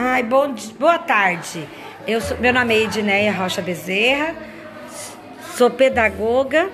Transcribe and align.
Ai, 0.00 0.22
bom, 0.22 0.54
boa 0.78 0.96
tarde. 0.96 1.68
Eu 2.06 2.20
sou, 2.20 2.38
meu 2.38 2.52
nome 2.52 2.72
é 2.72 2.84
Edneia 2.84 3.32
Rocha 3.32 3.60
Bezerra, 3.60 4.32
sou 5.56 5.70
pedagoga, 5.70 6.70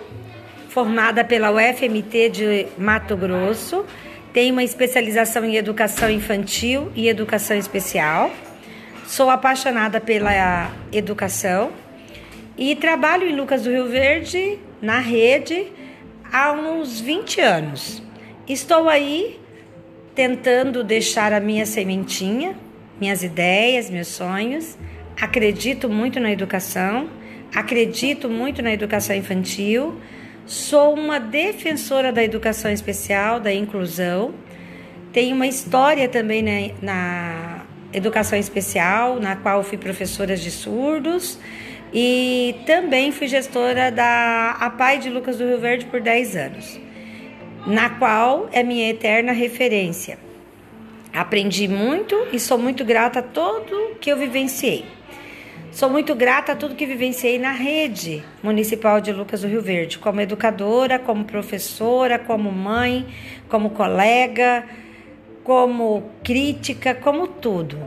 formada 0.69 1.25
pela 1.25 1.51
UFMT 1.51 2.29
de 2.29 2.67
Mato 2.77 3.17
Grosso, 3.17 3.87
tenho 4.31 4.53
uma 4.53 4.63
especialização 4.63 5.43
em 5.43 5.57
educação 5.57 6.11
infantil 6.11 6.93
e 6.95 7.09
educação 7.09 7.57
especial, 7.57 8.31
sou 9.07 9.31
apaixonada 9.31 10.03
pela 10.03 10.71
educação 10.93 11.73
e 12.59 12.77
trabalho 12.77 13.27
em 13.27 13.35
Lucas 13.35 13.63
do 13.63 13.71
Rio 13.71 13.89
Verde, 13.89 14.59
na 14.83 14.99
rede, 14.99 15.73
há 16.31 16.53
uns 16.53 17.01
20 17.01 17.41
anos. 17.41 18.03
Estou 18.47 18.87
aí 18.87 19.41
tentando 20.15 20.85
deixar 20.85 21.33
a 21.33 21.41
minha 21.41 21.65
sementinha, 21.65 22.55
minhas 23.01 23.23
ideias, 23.23 23.91
meus 23.91 24.09
sonhos. 24.09 24.77
Acredito 25.21 25.89
muito 25.89 26.19
na 26.19 26.31
educação, 26.31 27.09
acredito 27.55 28.29
muito 28.29 28.63
na 28.63 28.73
educação 28.73 29.15
infantil. 29.15 30.01
Sou 30.47 30.95
uma 30.95 31.19
defensora 31.19 32.13
da 32.13 32.23
educação 32.23 32.71
especial, 32.71 33.41
da 33.41 33.53
inclusão. 33.53 34.35
Tenho 35.13 35.35
uma 35.35 35.47
história 35.47 36.09
também 36.09 36.43
na, 36.43 36.75
na 36.83 37.67
educação 37.93 38.39
especial, 38.39 39.21
na 39.21 39.37
qual 39.37 39.63
fui 39.63 39.79
professora 39.79 40.37
de 40.37 40.51
surdos 40.51 41.39
e 41.93 42.57
também 42.67 43.13
fui 43.13 43.29
gestora 43.29 43.91
da 43.93 44.57
APAI 44.61 44.99
de 44.99 45.11
Lucas 45.11 45.39
do 45.39 45.47
Rio 45.47 45.61
Verde 45.61 45.87
por 45.87 46.01
10 46.01 46.37
anos 46.37 46.85
na 47.67 47.91
qual 47.91 48.49
é 48.53 48.63
minha 48.63 48.91
eterna 48.91 49.33
referência. 49.33 50.19
Aprendi 51.15 51.69
muito 51.69 52.27
e 52.33 52.41
sou 52.41 52.59
muito 52.59 52.85
grata 52.85 53.21
a 53.21 53.23
tudo 53.23 53.95
que 54.01 54.11
eu 54.11 54.17
vivenciei. 54.17 54.85
Sou 55.71 55.89
muito 55.89 56.13
grata 56.13 56.53
a 56.53 56.57
tudo 56.57 56.75
que 56.75 56.85
vivenciei 56.85 57.39
na 57.39 57.53
rede 57.53 58.25
municipal 58.43 59.01
de 59.01 59.13
Lucas 59.13 59.43
do 59.43 59.47
Rio 59.47 59.63
Verde, 59.63 59.97
como 59.99 60.21
educadora, 60.21 60.99
como 60.99 61.25
professora, 61.25 62.19
como 62.19 62.51
mãe, 62.51 63.07
como 63.49 63.71
colega, 63.71 64.65
como 65.45 66.11
crítica, 66.25 66.97
como 66.97 67.29
tudo. 67.29 67.79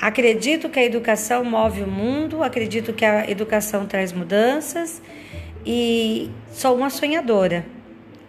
Acredito 0.00 0.68
que 0.68 0.78
a 0.78 0.84
educação 0.84 1.44
move 1.44 1.82
o 1.82 1.88
mundo, 1.88 2.40
acredito 2.40 2.92
que 2.92 3.04
a 3.04 3.28
educação 3.28 3.84
traz 3.84 4.12
mudanças 4.12 5.02
e 5.64 6.30
sou 6.52 6.76
uma 6.76 6.90
sonhadora. 6.90 7.66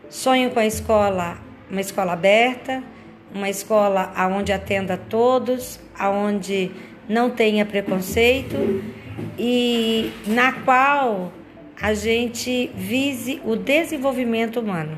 Sonho 0.10 0.50
com 0.50 0.60
a 0.60 0.66
escola, 0.66 1.38
uma 1.70 1.82
escola 1.82 2.14
aberta, 2.14 2.82
uma 3.38 3.50
escola 3.50 4.12
aonde 4.16 4.52
atenda 4.52 4.98
todos, 4.98 5.80
aonde 5.98 6.72
não 7.08 7.30
tenha 7.30 7.66
preconceito 7.66 8.56
e 9.38 10.12
na 10.26 10.52
qual 10.52 11.32
a 11.80 11.94
gente 11.94 12.72
vise 12.76 13.40
o 13.46 13.56
desenvolvimento 13.56 14.60
humano. 14.60 14.98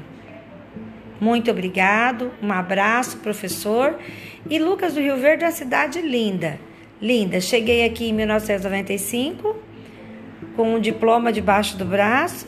Muito 1.20 1.52
obrigado, 1.52 2.32
um 2.42 2.52
abraço, 2.52 3.18
professor. 3.18 3.98
E 4.50 4.58
Lucas 4.58 4.94
do 4.94 5.02
Rio 5.02 5.18
Verde 5.18 5.44
é 5.44 5.48
uma 5.48 5.54
cidade 5.54 6.02
linda, 6.02 6.58
linda. 7.02 7.42
Cheguei 7.42 7.84
aqui 7.84 8.10
em 8.10 8.14
1995 8.14 9.58
com 10.56 10.76
um 10.76 10.80
diploma 10.80 11.34
debaixo 11.34 11.78
do 11.78 11.84
braço 11.84 12.48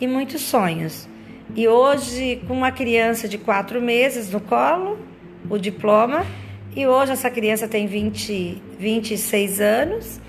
e 0.00 0.06
muitos 0.08 0.40
sonhos. 0.42 1.08
E 1.54 1.66
hoje, 1.66 2.42
com 2.46 2.54
uma 2.54 2.70
criança 2.70 3.28
de 3.28 3.38
quatro 3.38 3.80
meses 3.80 4.30
no 4.30 4.40
colo, 4.40 4.98
o 5.48 5.58
diploma, 5.58 6.26
e 6.74 6.86
hoje 6.86 7.12
essa 7.12 7.30
criança 7.30 7.66
tem 7.66 7.86
20, 7.86 8.62
26 8.78 9.60
anos, 9.60 10.20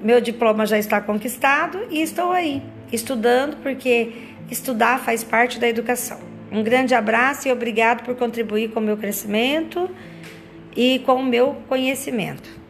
meu 0.00 0.20
diploma 0.20 0.66
já 0.66 0.78
está 0.78 1.00
conquistado 1.00 1.78
e 1.90 2.02
estou 2.02 2.32
aí, 2.32 2.62
estudando, 2.92 3.56
porque 3.62 4.12
estudar 4.50 4.98
faz 4.98 5.22
parte 5.22 5.58
da 5.58 5.68
educação. 5.68 6.18
Um 6.50 6.62
grande 6.62 6.94
abraço 6.94 7.48
e 7.48 7.52
obrigado 7.52 8.04
por 8.04 8.14
contribuir 8.16 8.70
com 8.70 8.80
o 8.80 8.82
meu 8.82 8.96
crescimento 8.96 9.88
e 10.76 10.98
com 11.00 11.14
o 11.14 11.24
meu 11.24 11.56
conhecimento. 11.68 12.61